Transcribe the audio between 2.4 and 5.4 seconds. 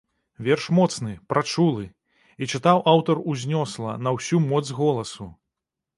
і чытаў аўтар узнёсла, на ўсю моц голасу.